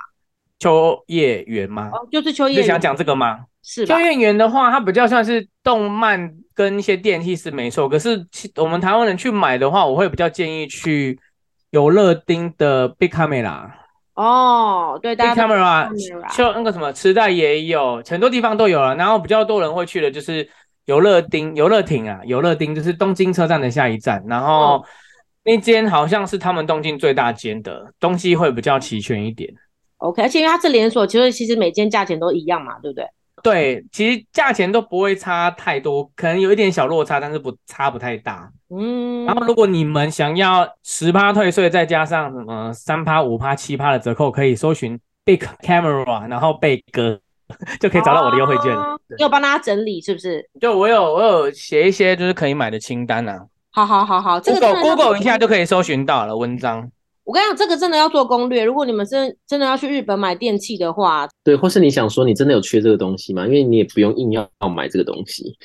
[0.58, 1.90] 秋叶原吗？
[1.92, 2.60] 哦，就是秋叶。
[2.60, 3.40] 你想讲这个吗？
[3.62, 11.18] 是秋叶原的话，它比较像是动漫跟一些电器是没错，可是我们台湾人去买的话，我会比较建议去。
[11.74, 13.68] 有乐町的 Big Camera
[14.14, 15.90] 哦，对，Big Camera
[16.36, 18.94] 就那个什么池袋也有，很多地方都有了。
[18.94, 20.48] 然后比较多人会去的就是
[20.84, 24.22] 游乐町、游乐町啊，游乐町就是东京车站的下一站。
[24.28, 24.84] 然后
[25.42, 29.52] 那间好像是他们东京最大间的，东西会比较齐全一点。
[29.96, 33.04] OK，而且因为它是连锁，其实其实每间价钱都一样嘛，对不对？
[33.44, 38.50] 对，其实价钱都不会差太多，可能有一点小落差，但是不差不太大。
[38.70, 47.20] 嗯，然后如果你们想要十趴退税，再加上什么三趴、五趴、七趴的折扣，可以搜寻 Big Camera，然后贝哥
[47.78, 48.74] 就可以找到我的优惠券。
[49.18, 50.48] 要帮大家整理是不是？
[50.58, 53.44] 就我有我有写一些就是可以买的清单啊。
[53.70, 56.90] 好好好好，这个 Google Google 一下就可以搜寻到了文章。
[57.24, 58.62] 我跟你讲，这个真的要做攻略。
[58.62, 63.46] 如果你们真真的要去日本买电器的话，对，或是你想说你真的有缺这个东西吗？
[63.46, 65.56] 因为你也不用硬要要买这个东西。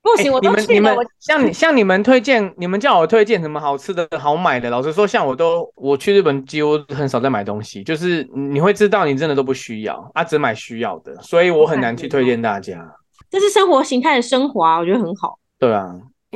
[0.00, 0.74] 不行，我都去了。
[0.74, 4.70] 你们像像你们推荐，你们叫我推荐什么好吃的好买的？
[4.70, 12.88] 老实说，像我都我去日本几乎很少在买东西，就是你会知道你真的都不需要，啊，只买需要的，所以我很难去推荐大家。
[13.28, 15.38] 这是生活形态的升华，我觉得很好。
[15.58, 15.92] 对啊。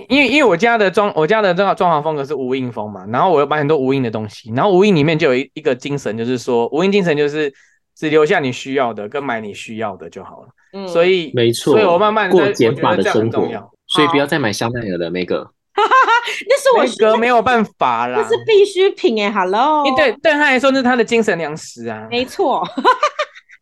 [0.08, 7.52] 因为因为我家的装我家的这个装潢风格是无印风嘛，然后我又买很多无印的东西，然后无印里面就有一一个精神，就是说无印精神就是
[7.96, 10.48] 只留下你需要的，跟买你需要的就好了。
[10.72, 13.42] 嗯，所以没错，所以我慢慢过减法的生活，
[13.88, 16.12] 所以不要再买香奈儿的那个，哈哈哈，
[16.48, 22.64] 那是我哥没有办法啦，那是必需品哎、欸、，Hello，对对他来说那是他的精神粮食啊，没错。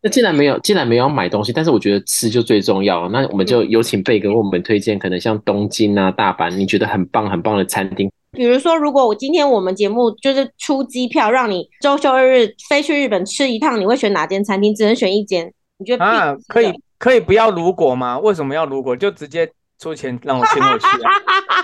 [0.01, 3.09] 那既然没有，既然没有买东西，但是我觉得吃就最重要。
[3.09, 8.11] 那我们就有请贝哥为我们推荐，可能像东京啊、大阪，你觉得很棒很棒的餐厅。
[8.31, 14.73] 比如说，如果我今天我们节目就是出机票，让你周休二日飞去日本吃一趟，你会选哪间餐厅？
[14.75, 16.37] 只能选一间，你觉得啊？
[16.47, 18.19] 可以可以不要如果吗？
[18.21, 18.95] 为什么要如果？
[18.95, 21.11] 就直接出钱让我请我去啊？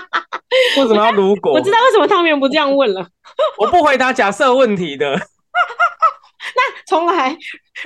[0.77, 1.53] 为什么要如果？
[1.53, 3.07] 我知道为什么汤圆不这样问了。
[3.59, 5.15] 我不回答假设问题的。
[6.57, 7.37] 那重来，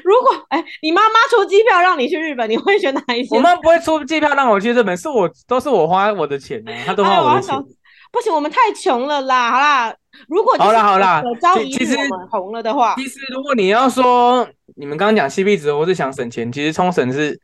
[0.03, 3.35] 如果哎、欸，你妈妈出机票让你去日本，你会选哪一些？
[3.35, 7.55] 我妈不会出机票让我去日本，是我都是我花我的钱呢，她都花我的钱。
[8.11, 9.51] 不行，我们太穷了啦！
[9.51, 9.95] 好啦，
[10.27, 11.23] 如果好啦好啦，
[11.71, 11.95] 其实
[12.31, 17.39] 红了的话，其实如果你要说你们刚刚讲 CP 值，我是想省钱，其实冲绳是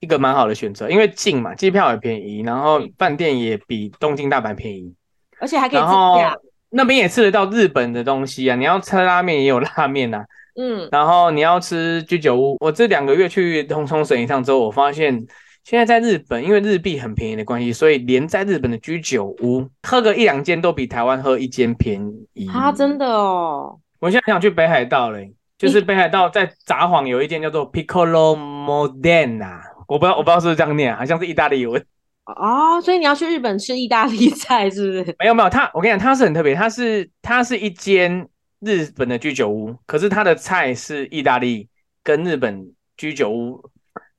[0.00, 4.94] 一个蛮好的选择，因为近嘛，机票也便宜，然后饭店也比东京大阪便宜，
[5.38, 6.36] 而且还可以自驾。
[6.68, 10.26] 那边也吃得到日本的东西啊，你要吃拉面也有拉面啊。
[10.56, 15.26] 嗯，然后你要吃居酒屋，我这两个月去冲绳一趟之后，我发现
[15.64, 22.72] 现在在日本，因为日币很便宜的关系，所以连在日本的居酒屋喝个一两间都比台湾喝一间便宜啊！
[22.72, 31.80] 真的哦，我现在想去北海道嘞，就是北海道在札幌有一间叫做 Piccolo Modena，我不知道我不知道是不是这样念，好像是意大利文
[32.24, 35.14] 哦，所以你要去日本吃意大利菜是不是？
[35.18, 38.26] 没有没有，它我跟你讲，它是很特别，它是它是一间。
[38.60, 41.68] 日本的居酒屋，可是它的菜是意大利
[42.02, 43.62] 跟日本居酒屋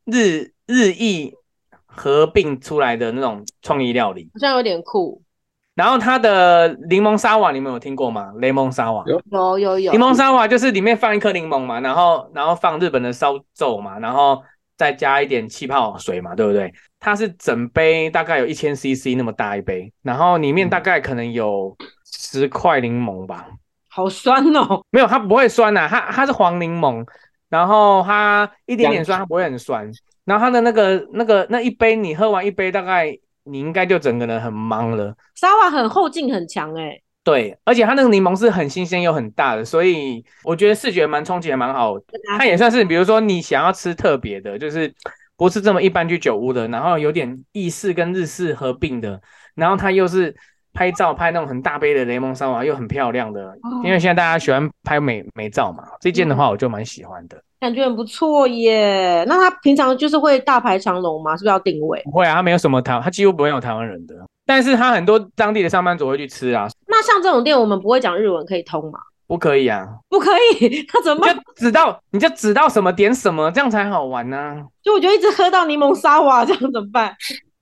[0.05, 1.33] 日日意
[1.85, 5.21] 合并出来的那种创意料理，好像有点酷。
[5.73, 8.33] 然后它的柠檬沙瓦，你们有听过吗？
[8.41, 9.91] 柠檬沙瓦有有有有。
[9.93, 14.43] 柠檬沙瓦就是里面放一颗柠檬嘛，然后然后放日本的烧酒嘛，然后
[14.75, 16.71] 再加一点气泡水嘛，对不对？
[16.99, 23.47] 它是整杯大概有一千 CC 那么大一杯，然后里面大概可能有十块柠檬吧。
[23.93, 24.81] 好酸哦！
[24.89, 27.05] 没有，它不会酸呐、啊，它它是黄柠檬，
[27.49, 29.91] 然后它一点点酸，它不会很酸。
[30.23, 35.13] 然后它的那个那个那一杯，你喝完一杯，大概你应该就整个人很忙了。
[35.35, 41.95] 沙瓦很后劲很强哎、欸，对，而且它那个柠檬是很新鲜又很大的，所以我觉得视觉蛮冲击，还蛮好。
[42.37, 44.93] 它也算是，比如说你想要吃特别的，就是
[45.35, 49.21] 不是这么一般居酒屋的，然后有点意式跟日式合并的，
[49.55, 50.33] 然后它又是。
[50.73, 53.53] 拍照拍那种很大杯的雷蒙沙瓦，又很漂亮的，
[53.83, 55.83] 因为现在大家喜欢拍美美照嘛。
[55.99, 59.25] 这件的话，我就蛮喜欢的，感觉很不错耶。
[59.27, 61.35] 那他平常就是会大排长龙吗？
[61.35, 62.01] 是不是要定位？
[62.05, 64.15] 不会啊，他没有什么台，他几乎不会有台湾人的。
[64.45, 66.67] 但是他很多当地的上班族会去吃啊。
[66.87, 68.99] 那像这种店，我们不会讲日文，可以通吗？
[69.27, 70.29] 不可以啊，不可
[70.59, 70.83] 以。
[70.91, 71.97] 他怎么就指到？
[72.11, 74.57] 你就指到什么点什么，这样才好玩呢、啊。
[74.83, 77.15] 就我就一直喝到柠檬沙瓦，这样怎么办？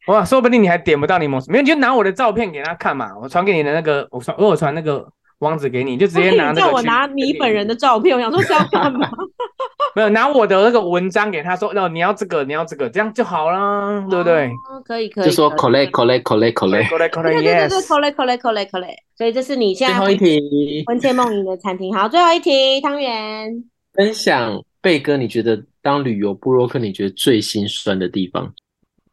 [0.10, 3.12] 哇，说不定你还点不到柠檬，没有，你就拿我的照片给他看嘛。
[3.22, 5.08] 我传给你的那个，我传，我传那个
[5.40, 6.62] 网址给你，就直接拿那个。
[6.62, 9.08] 叫我拿你本人的照片，我想说是要干嘛？
[9.96, 14.50] 没有拿我的那个文章给他说，哦，你要这个，你要这个，这样就好啦，对不对？
[14.84, 15.26] 可以可以。
[15.26, 18.98] 就说 collect collect collect collect collect collect 对对对 collect collect collect collect。
[19.16, 21.94] 所以这是你现在最后一题魂牵梦萦的餐厅。
[21.94, 28.52] 好，最后一题，汤圆分享贝哥，你觉得当旅游布洛克，你觉得最心酸的地方？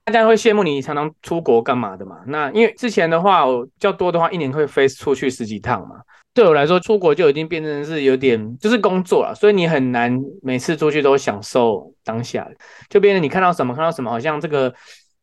[0.06, 2.18] 大家会羡慕你常常出国干嘛的嘛？
[2.28, 5.96] 那因为之前的话，我较多的话，一年会飞出去十几趟嘛。
[6.32, 12.46] 对我来说，出国就已经变成是有点就是工作了，所以你很难每次出去都享受当下，
[12.88, 14.72] 就变成你看到什么看到什么，好像这个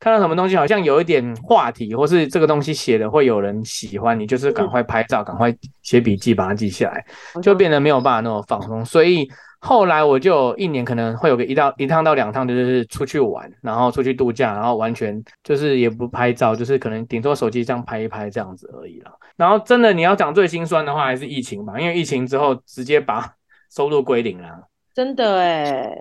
[0.02, 7.06] 看到什么东西好像有一点话题，或是这个东西写的会有人喜欢，你就是赶快拍照，赶快写笔记把它记下来，
[7.42, 8.84] 就变得没有办法那么放松。
[8.84, 9.26] 所以
[9.66, 19.12] 后来我就一年可能会有个一到一趟到两趟，就是出去玩，然后出去度假，然后完全就是也不拍照，就是可能顶多手机这样拍一拍这样子而已了。
[19.38, 23.26] 然后真的你要讲最心酸的话，还是疫情吧，因为疫情之后直接把
[23.74, 24.68] 收入归零了。
[24.94, 25.98] 真的哎，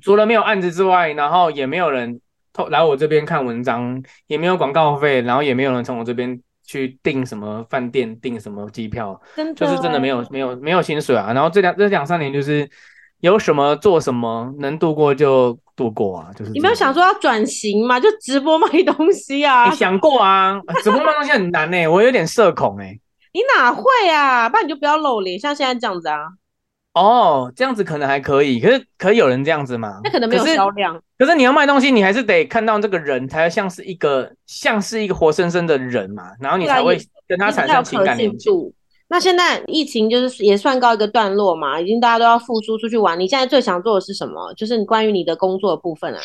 [0.00, 2.18] 除了没有案子之外，然后也没有人
[2.70, 11.32] 来我这边看文章，也没有广告费，然后也没有人从我这边去订什么饭店、订什么机票，真的就是真的没有没有没有薪水啊。
[11.34, 12.68] 然后这两这两三年就是
[13.22, 16.30] 有什么做什么，能度过就度过啊。
[16.36, 17.98] 就是你没有想说要转型吗？
[18.00, 19.70] 就直播卖东西啊？
[19.70, 20.60] 你想过啊？
[20.82, 23.00] 直播卖东西很难呢、欸， 我有点社恐哎、欸。
[23.32, 24.48] 你哪会啊？
[24.48, 26.18] 不然你就不要露脸，像现在这样子啊。
[26.94, 30.00] 哦，这样子可能还可以，可是可以有人这样子吗？
[30.02, 31.00] 那可能没有销量。
[31.16, 38.50] 可是你要卖东西，你还是得看到这个人，才像是一个像是一个活生生的人嘛，然后你才会跟他产生情感连接。
[39.12, 43.20] 那现在疫情就是也算告一个段落嘛，已经大家都要复苏出去玩。
[43.20, 44.54] 你现在最想做的是什么？
[44.54, 46.20] 就是你关于你的工作的部分啊。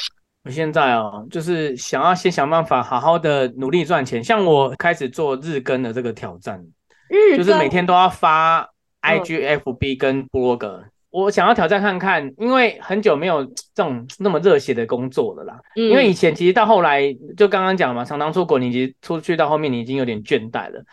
[0.45, 4.23] 我现在哦，就是想要先想办法好好的努力赚钱。
[4.23, 6.65] 像我开始做日更的这个挑战，
[7.09, 8.69] 日就是每天都要发。
[8.99, 15.57] IGFB 跟部落格，我想要挑战看看，因为很久没有这种那么热血的工作了啦。
[15.75, 17.03] 因为以前其实到后来，
[17.37, 20.83] 就刚刚讲嘛，常常出国，你其实出去到后面，你已经有点倦怠了，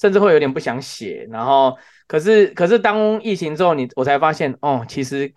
[0.00, 1.26] 甚至会有点不想写。
[1.30, 5.30] 然后，可是可是当疫情之后，你我才发现，哦，其实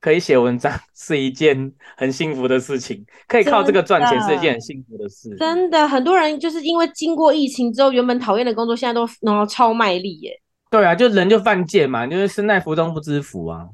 [0.00, 5.34] 可以写文章是一件很幸福的事情，可以靠这个赚钱是一件很幸福的事。
[5.36, 10.40] 真的，很多人就是因为经过疫情之后，原本讨厌的工作，现在都然后超卖力耶。
[10.70, 13.66] 对啊，就人就犯贱嘛，就是身在福中不知福啊。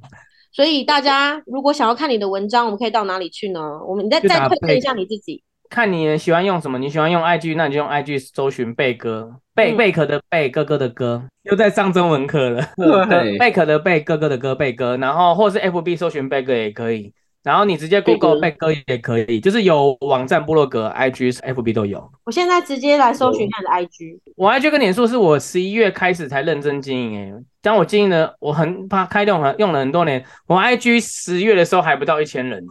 [0.53, 3.61] 所以大家如果想要看你的文章，我们可以到哪里去呢？
[3.89, 5.43] 我们你再再推荐一下你自己。
[5.73, 12.63] 看你喜欢用什么，你喜欢用 IG，那你就用 IG 搜寻贝哥，贝贝壳的贝，哥哥的哥，又在上中文课了。
[12.77, 14.99] 对，贝壳的贝，哥哥的哥，贝哥。
[14.99, 17.11] 然后或是 FB 搜寻贝哥也可以。
[17.43, 22.07] 然后你直接 Google 贝哥也可以，就是有网站、部落格、IG、FB 都有。
[22.27, 24.19] 我现在直接来搜寻你的 IG。
[24.37, 27.33] 我 IG 跟脸书是我十一月开始才认真经营诶，
[27.63, 30.23] 当我经营了，我很怕开动了，用了很多年。
[30.47, 32.65] 我 IG 十月的时候还不到一千人，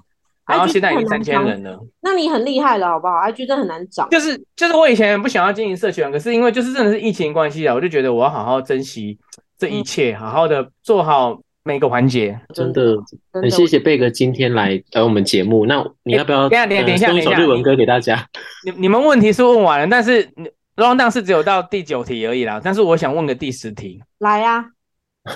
[0.51, 1.79] 然后现在已经三千人了。
[2.01, 4.07] 那你很厉害了，好不好？IG 真的很难找。
[4.09, 9.17] 就是就是我以前不想要经营社群，可是因为就是真的是疫情关系啊，我就觉得我要好好珍惜
[9.57, 11.39] 这一切，好好的做好。
[11.63, 12.97] 每个环节真的
[13.31, 15.67] 很谢谢贝哥今天来来我们节目。
[15.67, 16.49] 那你要不要？
[16.49, 18.27] 等一下，等一下，等一下，送一首日文歌给大家。
[18.65, 20.27] 你你们问题是问完了，但是
[20.75, 22.59] rundown 是只有到第九题而已啦。
[22.63, 24.01] 但是我想问个第十题。
[24.17, 24.65] 来呀、啊。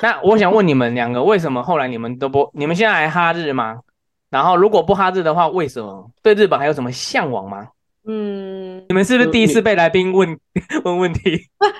[0.01, 2.49] 那我想问你们两个，为什么后来你们都不？
[2.55, 3.81] 你们现在还哈日吗？
[4.35, 6.11] 然后如果不哈日的话，为什么？
[6.21, 7.69] 对日本还有什么向往吗？
[8.05, 10.37] 嗯，你们是不是第一次被来宾问
[10.83, 11.39] 问问题？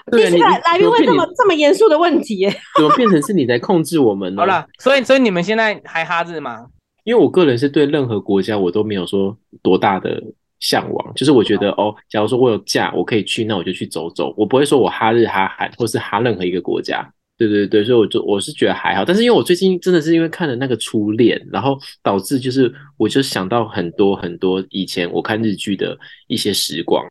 [0.10, 2.50] 不，第一次来来宾问这么这么严肃的问题耶？
[2.78, 4.40] 怎么变成是你在控制我们呢？
[4.42, 6.68] 好了，所以所以你们现在还哈日吗？
[7.04, 10.24] 因为我个人是对任何国家我都没有说多大的
[10.62, 17.12] 向往，就是我觉得哦，假如说我有假我可以去，那我就去走走，我不会说我哈日哈韩或是哈任何一个国家。
[17.38, 27.06] 对对对，所以我就我是觉得还好，但是因为我最近真的是因为看了那个初恋，然后导致就是我就想到很多很多以前我看日剧的一些时光，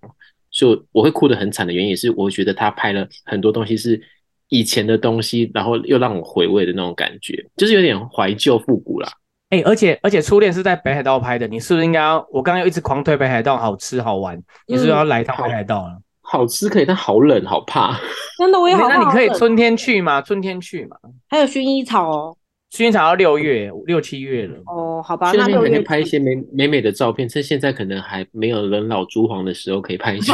[0.51, 4.01] 所以我会哭得很惨的原因也是我觉得他拍了很多东西是
[4.49, 9.09] 以前的东西，然后又让我回味的那种感觉，就是有点怀旧复古啦。
[9.51, 12.27] 哎、欸，而且而且初恋是在北海道拍的，你是不是应该要？
[12.33, 16.01] 我刚刚又一直狂推北海道好吃好玩，你是不是要来一趟北海道了？
[16.35, 17.97] 好吃可以，但好冷，好怕。
[18.37, 18.97] 真的，我也好怕。
[18.97, 20.21] 那你可以春天去吗？
[20.21, 20.97] 春天去嘛。
[21.29, 22.37] 还有薰衣草哦，
[22.73, 24.57] 薰衣草要六月，六七月了。
[24.67, 27.29] 哦，好吧，那六月拍一些美美美的照片。
[27.29, 30.33] 趁现在可能还没有人老珠黄的时候，可以拍一些。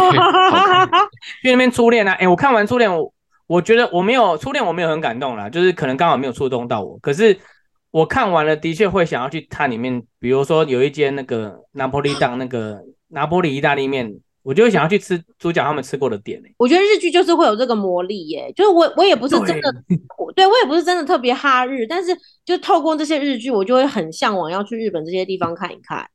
[1.43, 2.13] 去那边初恋啊！
[2.13, 3.13] 哎、欸，我看完初恋，我
[3.47, 6.99] 我觉得我没有初恋，我没有很感动啦，就是可能刚好没有触动到我。
[7.03, 7.37] 可是
[7.91, 14.15] 我看完了，的确会想要去它里面，比如说有一间那个拿破里档那个拿破里意大利面。
[14.43, 16.41] 我就会想要去吃主角他们吃过的店。
[16.41, 19.99] 欸、我觉得日剧就是会有这个魔力耶，欸，就是我我也不是真的，对，
[20.35, 26.09] 对我也不是真的特别哈日，但是就透过这些日剧，我就会很向往要去日本这些地方看一看。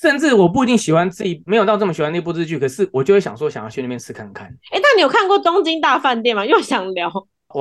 [0.00, 4.48] 甚至我不一定喜欢自己没有到这么喜欢那部日剧，可是我就会想说想要去那边吃看看。
[4.72, 6.44] 哎，欸，那你有看过《东京大饭店》吗？
[6.44, 7.08] 又想聊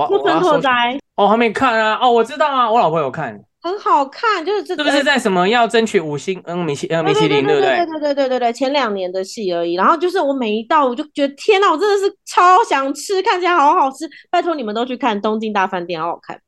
[0.09, 1.99] 木村拓哉哦，还没看啊。
[2.01, 3.39] 哦，我知道啊，我老婆有看。
[3.62, 7.78] 很好看，就是这个是不是在什么要争取五星嗯米其呃米其林对不对？
[7.78, 9.76] 对对对对对对，前两年的戏而已。
[9.76, 14.09] 然后就是我每一道我就觉得天哪，我真的是超想吃，看起来好好吃。
[14.30, 16.41] 拜托你们都去看《东京大饭店》，好好看。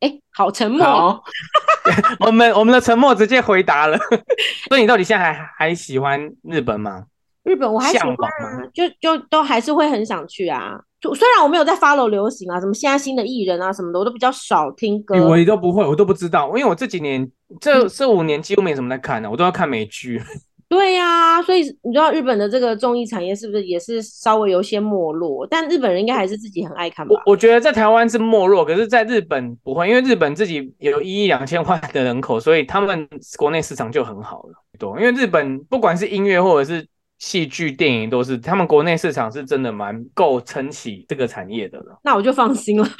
[0.00, 0.84] 哎，好沉默。
[0.84, 1.22] 哦
[2.20, 3.98] 我们我们的沉默直接回答了。
[4.68, 7.04] 所以你到底现在还还喜欢日本吗？
[7.44, 10.80] 日本我还喜欢啊，就就都还是会很想去啊。
[11.00, 15.16] 就虽然我没有在 follow 流行啊，什么现在新的艺人啊什么的，我都比较少听歌。
[15.28, 17.28] 我都不会，我都不知道，因为我这几年
[17.60, 20.22] 这这五年几乎没什么在看的，啊，我都要看美剧。
[20.70, 25.44] 对呀，啊，所以你知道日本的这个综艺产业是不是也是稍微有些没落？
[25.50, 27.14] 但日本人应该还是自己很爱看吧？
[27.26, 34.54] 我我觉得在台湾是没落，可是在日本不会，因为日本自己有一亿两千万的人口，所以他们国内市场就很好了。
[34.78, 36.86] 对，因为日本不管是音乐或者是。
[37.22, 41.96] 戏剧、电影都是他们国内市场是真的蛮够撑起这个产业的了。
[42.02, 42.84] 那我就放心了。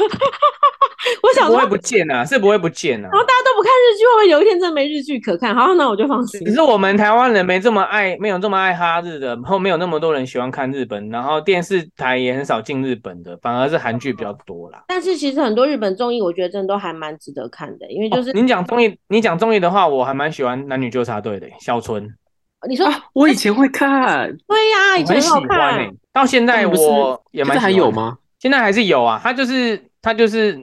[1.24, 3.08] 我想说不会不见啊，是不会不见啊。
[3.10, 5.52] 然后大家都不看日剧，会不会有一天真的没日剧可看？
[5.52, 6.40] 好，那我就放心。
[6.44, 14.84] 可是我们台湾人没这么爱，没有这么爱哈日的，然后没有那么多人喜欢看日本，然后电视台也很少进日本的，反而是韩剧比较多啦。
[14.86, 22.08] 但是其实很多日本综艺，我觉得真的都还蛮值得看的，因为就是、哦、你讲综艺，你讲综艺的话，我还蛮喜欢《男女纠察队》的小春。
[22.68, 25.90] 你说、啊、我以前会看， 对呀、啊，以前很好看、欸。
[26.12, 27.62] 到现在我也蛮喜欢。
[27.62, 28.18] 还有吗？
[28.38, 29.20] 现在还是有啊。
[29.22, 30.58] 它就是它就是，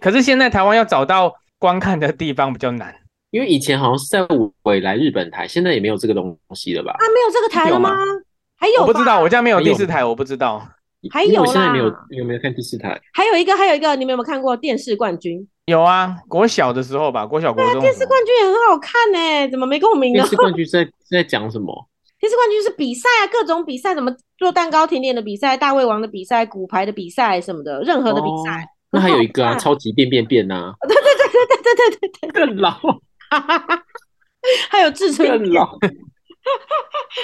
[0.00, 2.94] 可是现在台湾要找到观看的地方比较难，
[3.30, 4.26] 因为以前好像是在
[4.62, 6.92] 纬来日本台，现在也没有这个东西了吧？
[6.92, 7.90] 啊，没有这个台了吗？
[7.90, 8.22] 有吗
[8.60, 8.82] 还有？
[8.82, 10.66] 我不知道，我家没有第四台，我不知道。
[11.10, 13.00] 还有啦，我现在没有，有没有看第四台？
[13.12, 15.46] 还有一个，还有一个，你们有没有看过电视冠军？
[15.68, 17.74] 有啊，国小的时候吧，国小国中。
[17.74, 20.20] 对啊，电视冠军也很好看呢，怎么没共鸣呢？
[20.22, 21.86] 电视冠军在在讲什么？
[22.18, 28.64] 电视冠军是比赛啊，各种比赛，什么做蛋糕甜点的比赛、大胃王的比赛、骨牌的比赛什么的，任何的比赛。
[28.64, 30.72] 哦、那还有一个啊， 超级变变变呐、啊！
[30.88, 32.72] 对对对对对对对对，更老。
[34.70, 35.78] 还有志村更老。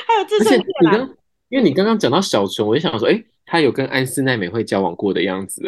[0.06, 0.68] 还有志村健。
[0.82, 1.08] 你刚，
[1.48, 5.62] 因为你刚刚讲到小纯，我就想说，哎、欸，他有跟安室奈美惠交往过的样子。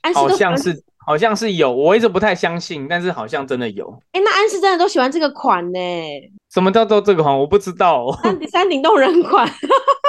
[0.00, 0.82] 哎，好像是。
[1.06, 3.90] 好像是有，我一直不太相信，但是好像真的有。
[4.12, 5.78] 哎、欸，那安室真的都喜欢这个款呢？
[6.52, 7.36] 什么叫做这个款？
[7.36, 8.04] 我不知道。
[8.04, 8.18] 哦。
[8.22, 9.48] 三三顶洞人款，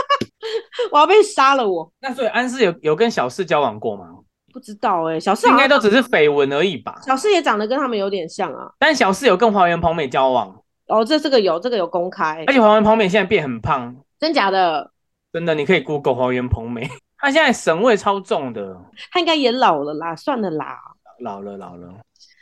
[0.92, 1.92] 我要被杀了我。
[2.02, 4.06] 那所以安室有有跟小四交往过吗？
[4.54, 7.00] 不知道哎、欸，小四应该都只是绯闻而已吧。
[7.06, 8.70] 小四也长得跟他们有点像啊。
[8.78, 10.54] 但小四有跟华原朋美交往。
[10.88, 12.44] 哦，这这个有，这个有公开。
[12.48, 14.92] 而且华原朋美现在变很胖，真假的？
[15.32, 16.90] 真的，你可以 Google 华原朋美。
[17.22, 18.76] 他现在神味超重的，
[19.12, 20.78] 他应该也老了啦，算了啦，
[21.22, 21.88] 老了老了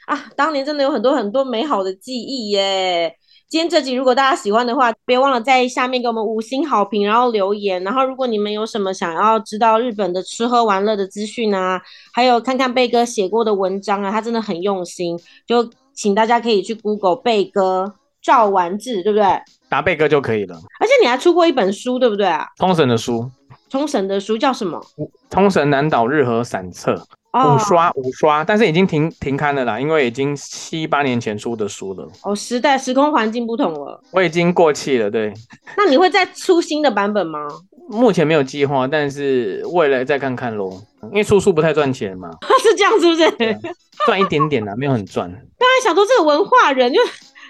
[0.08, 0.26] 啊！
[0.36, 3.14] 当年真的有很多很多美好的记忆耶。
[3.50, 7.84] 今天这集如果大家喜欢的话，别忘了在下面给我们五星好评，然后留言。
[7.84, 11.82] 然后如果你们有什么想要知道日本的吃喝玩乐的资讯啊，
[12.14, 19.26] 还有看看贝哥写过的文章啊，他真的很用心，就请大家可以去 Google 贝哥赵完治，对不对？
[19.68, 20.56] 打贝哥就可以了。
[20.80, 22.48] 而且你还出过一本书，对不对啊？
[22.58, 23.30] 通神的书。
[23.70, 24.82] 冲绳的书叫什么？
[25.30, 26.96] 冲绳南岛日和散策，
[27.34, 32.08] 五刷五刷，但是已经停停刊了啦，因为已经七八年前出的书了。
[32.24, 35.10] 哦，时代时空环境不同了，我已经过气了。
[35.10, 35.34] 对，
[35.78, 37.48] 那你会再出新的版本吗？
[37.88, 40.82] 目前没有计划，但是未来再看看喽。
[41.04, 42.30] 因为出书不太赚钱嘛，
[42.62, 43.60] 是这样是不是？
[44.06, 45.30] 赚一点点啦，没有很赚。
[45.58, 47.00] 刚才想说这个文化人就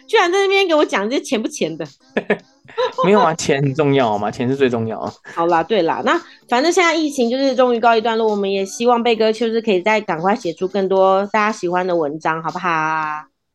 [0.07, 1.85] 居然在那边给我讲这些钱不钱的。
[3.05, 5.11] 没有啊，钱很重要嘛，钱是最重要啊。
[5.33, 12.69] 好啦，对啦，那反正现在疫情就是终于告一段落，我们也希望贝哥就是可以再赶快写出更多大家喜欢的文章，好不好？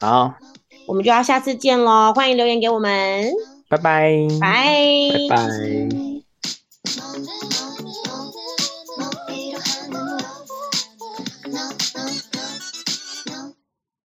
[0.00, 0.34] 好，
[0.86, 3.32] 我们就要下次见喽，欢迎留言给我们，
[3.68, 7.63] 拜拜，拜拜拜。